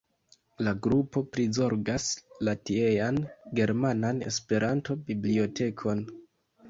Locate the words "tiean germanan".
2.69-4.23